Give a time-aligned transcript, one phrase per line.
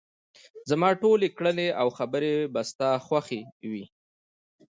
[0.69, 3.85] زما ټولې کړنې او خبرې به ستا خوښې وي.